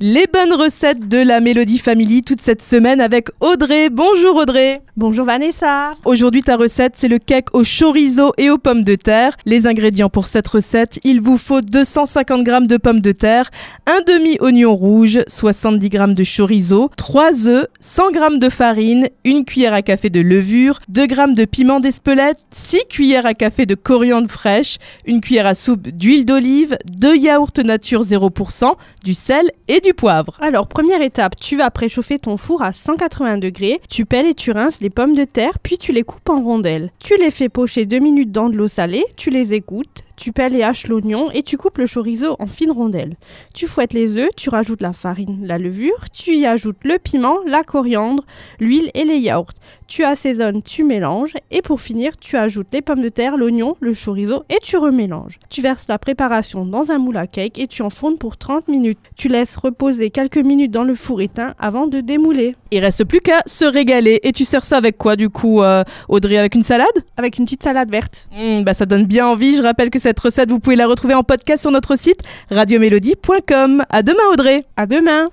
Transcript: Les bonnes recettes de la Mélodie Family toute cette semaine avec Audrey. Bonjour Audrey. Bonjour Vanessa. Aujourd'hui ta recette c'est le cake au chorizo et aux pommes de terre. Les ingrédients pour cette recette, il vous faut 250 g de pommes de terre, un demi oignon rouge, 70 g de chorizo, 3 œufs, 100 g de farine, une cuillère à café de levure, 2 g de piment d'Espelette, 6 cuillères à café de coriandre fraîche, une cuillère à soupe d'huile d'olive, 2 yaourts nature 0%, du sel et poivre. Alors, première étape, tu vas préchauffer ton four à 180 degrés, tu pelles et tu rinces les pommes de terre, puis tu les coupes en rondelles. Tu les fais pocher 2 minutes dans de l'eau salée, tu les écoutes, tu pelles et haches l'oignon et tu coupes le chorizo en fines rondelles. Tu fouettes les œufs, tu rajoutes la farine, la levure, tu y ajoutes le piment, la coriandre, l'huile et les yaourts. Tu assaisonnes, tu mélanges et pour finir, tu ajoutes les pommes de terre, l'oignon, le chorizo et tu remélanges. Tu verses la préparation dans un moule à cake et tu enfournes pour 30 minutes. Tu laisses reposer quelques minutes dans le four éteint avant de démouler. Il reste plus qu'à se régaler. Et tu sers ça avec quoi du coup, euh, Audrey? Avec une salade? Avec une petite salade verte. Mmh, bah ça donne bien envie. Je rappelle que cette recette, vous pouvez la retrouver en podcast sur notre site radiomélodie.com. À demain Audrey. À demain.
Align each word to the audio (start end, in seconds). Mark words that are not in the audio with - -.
Les 0.00 0.26
bonnes 0.32 0.52
recettes 0.52 1.08
de 1.08 1.18
la 1.18 1.40
Mélodie 1.40 1.78
Family 1.78 2.22
toute 2.22 2.40
cette 2.40 2.62
semaine 2.62 3.00
avec 3.00 3.28
Audrey. 3.40 3.90
Bonjour 3.90 4.36
Audrey. 4.36 4.80
Bonjour 4.96 5.24
Vanessa. 5.24 5.92
Aujourd'hui 6.04 6.42
ta 6.42 6.56
recette 6.56 6.94
c'est 6.96 7.08
le 7.08 7.18
cake 7.18 7.52
au 7.52 7.62
chorizo 7.64 8.32
et 8.38 8.50
aux 8.50 8.58
pommes 8.58 8.82
de 8.82 8.94
terre. 8.94 9.36
Les 9.44 9.66
ingrédients 9.66 10.08
pour 10.08 10.26
cette 10.26 10.46
recette, 10.48 11.00
il 11.04 11.20
vous 11.20 11.36
faut 11.36 11.60
250 11.60 12.46
g 12.46 12.52
de 12.66 12.76
pommes 12.76 13.00
de 13.00 13.12
terre, 13.12 13.50
un 13.86 14.00
demi 14.06 14.36
oignon 14.40 14.74
rouge, 14.74 15.20
70 15.26 15.90
g 15.90 15.98
de 16.14 16.24
chorizo, 16.24 16.90
3 16.96 17.48
œufs, 17.48 17.66
100 17.80 18.12
g 18.12 18.38
de 18.38 18.48
farine, 18.48 19.08
une 19.24 19.44
cuillère 19.44 19.74
à 19.74 19.82
café 19.82 20.10
de 20.10 20.20
levure, 20.20 20.78
2 20.88 21.08
g 21.08 21.16
de 21.34 21.44
piment 21.44 21.80
d'Espelette, 21.80 22.38
6 22.50 22.82
cuillères 22.88 23.26
à 23.26 23.34
café 23.34 23.66
de 23.66 23.74
coriandre 23.74 24.30
fraîche, 24.30 24.78
une 25.06 25.20
cuillère 25.20 25.46
à 25.46 25.54
soupe 25.54 25.88
d'huile 25.88 26.24
d'olive, 26.24 26.78
2 26.96 27.16
yaourts 27.16 27.50
nature 27.64 28.02
0%, 28.02 28.72
du 29.04 29.14
sel 29.14 29.50
et 29.68 29.80
poivre. 29.92 30.36
Alors, 30.40 30.66
première 30.66 31.02
étape, 31.02 31.36
tu 31.36 31.56
vas 31.56 31.70
préchauffer 31.70 32.18
ton 32.18 32.36
four 32.36 32.62
à 32.62 32.72
180 32.72 33.38
degrés, 33.38 33.80
tu 33.90 34.06
pelles 34.06 34.26
et 34.26 34.34
tu 34.34 34.52
rinces 34.52 34.80
les 34.80 34.90
pommes 34.90 35.14
de 35.14 35.24
terre, 35.24 35.58
puis 35.62 35.78
tu 35.78 35.92
les 35.92 36.02
coupes 36.02 36.28
en 36.28 36.42
rondelles. 36.42 36.90
Tu 36.98 37.16
les 37.18 37.30
fais 37.30 37.48
pocher 37.48 37.86
2 37.86 37.98
minutes 37.98 38.32
dans 38.32 38.48
de 38.48 38.56
l'eau 38.56 38.68
salée, 38.68 39.04
tu 39.16 39.30
les 39.30 39.52
écoutes, 39.52 40.04
tu 40.16 40.32
pelles 40.32 40.54
et 40.54 40.62
haches 40.62 40.86
l'oignon 40.86 41.30
et 41.32 41.42
tu 41.42 41.56
coupes 41.56 41.78
le 41.78 41.86
chorizo 41.86 42.36
en 42.38 42.46
fines 42.46 42.70
rondelles. 42.70 43.16
Tu 43.52 43.66
fouettes 43.66 43.92
les 43.92 44.16
œufs, 44.16 44.30
tu 44.36 44.48
rajoutes 44.48 44.80
la 44.80 44.92
farine, 44.92 45.46
la 45.46 45.58
levure, 45.58 46.10
tu 46.12 46.34
y 46.36 46.46
ajoutes 46.46 46.84
le 46.84 46.98
piment, 46.98 47.38
la 47.46 47.62
coriandre, 47.62 48.24
l'huile 48.60 48.90
et 48.94 49.04
les 49.04 49.18
yaourts. 49.18 49.52
Tu 49.86 50.04
assaisonnes, 50.04 50.62
tu 50.62 50.82
mélanges 50.84 51.34
et 51.50 51.60
pour 51.60 51.80
finir, 51.80 52.16
tu 52.16 52.36
ajoutes 52.36 52.68
les 52.72 52.80
pommes 52.80 53.02
de 53.02 53.08
terre, 53.08 53.36
l'oignon, 53.36 53.76
le 53.80 53.92
chorizo 53.92 54.44
et 54.48 54.58
tu 54.62 54.76
remélanges. 54.76 55.38
Tu 55.50 55.60
verses 55.60 55.86
la 55.88 55.98
préparation 55.98 56.64
dans 56.64 56.90
un 56.90 56.98
moule 56.98 57.16
à 57.16 57.26
cake 57.26 57.58
et 57.58 57.66
tu 57.66 57.82
enfournes 57.82 58.18
pour 58.18 58.36
30 58.36 58.68
minutes. 58.68 58.98
Tu 59.16 59.28
laisses 59.28 59.56
reposer 59.56 60.10
quelques 60.10 60.38
minutes 60.38 60.70
dans 60.70 60.84
le 60.84 60.94
four 60.94 61.20
éteint 61.20 61.54
avant 61.58 61.86
de 61.86 62.00
démouler. 62.00 62.56
Il 62.70 62.80
reste 62.80 63.04
plus 63.04 63.20
qu'à 63.20 63.42
se 63.46 63.64
régaler. 63.64 64.20
Et 64.22 64.32
tu 64.32 64.44
sers 64.44 64.64
ça 64.64 64.78
avec 64.78 64.96
quoi 64.96 65.16
du 65.16 65.28
coup, 65.28 65.62
euh, 65.62 65.84
Audrey? 66.08 66.38
Avec 66.38 66.54
une 66.54 66.62
salade? 66.62 66.86
Avec 67.16 67.38
une 67.38 67.44
petite 67.44 67.62
salade 67.62 67.90
verte. 67.90 68.28
Mmh, 68.32 68.64
bah 68.64 68.74
ça 68.74 68.86
donne 68.86 69.04
bien 69.04 69.26
envie. 69.26 69.56
Je 69.56 69.62
rappelle 69.62 69.90
que 69.90 69.98
cette 70.04 70.20
recette, 70.20 70.50
vous 70.50 70.60
pouvez 70.60 70.76
la 70.76 70.86
retrouver 70.86 71.14
en 71.14 71.22
podcast 71.22 71.62
sur 71.62 71.70
notre 71.70 71.96
site 71.96 72.20
radiomélodie.com. 72.50 73.84
À 73.88 74.02
demain 74.02 74.24
Audrey. 74.32 74.66
À 74.76 74.86
demain. 74.86 75.30